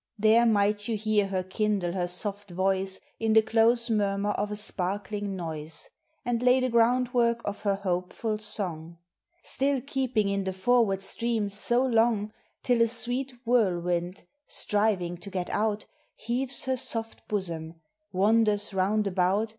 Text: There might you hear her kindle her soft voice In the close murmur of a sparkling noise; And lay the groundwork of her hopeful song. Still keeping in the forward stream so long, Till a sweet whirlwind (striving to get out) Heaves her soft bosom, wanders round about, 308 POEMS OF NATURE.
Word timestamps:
There 0.17 0.47
might 0.47 0.87
you 0.87 0.97
hear 0.97 1.27
her 1.27 1.43
kindle 1.43 1.91
her 1.93 2.07
soft 2.07 2.49
voice 2.49 2.99
In 3.19 3.33
the 3.33 3.43
close 3.43 3.87
murmur 3.87 4.31
of 4.31 4.49
a 4.51 4.55
sparkling 4.55 5.35
noise; 5.35 5.91
And 6.25 6.41
lay 6.41 6.59
the 6.59 6.69
groundwork 6.69 7.39
of 7.45 7.61
her 7.61 7.75
hopeful 7.75 8.39
song. 8.39 8.97
Still 9.43 9.79
keeping 9.79 10.27
in 10.27 10.43
the 10.43 10.53
forward 10.53 11.03
stream 11.03 11.49
so 11.49 11.85
long, 11.85 12.33
Till 12.63 12.81
a 12.81 12.87
sweet 12.87 13.31
whirlwind 13.45 14.23
(striving 14.47 15.17
to 15.17 15.29
get 15.29 15.51
out) 15.51 15.85
Heaves 16.15 16.65
her 16.65 16.77
soft 16.77 17.27
bosom, 17.27 17.75
wanders 18.11 18.73
round 18.73 19.05
about, 19.05 19.13
308 19.13 19.15
POEMS 19.15 19.19
OF 19.19 19.39
NATURE. 19.39 19.49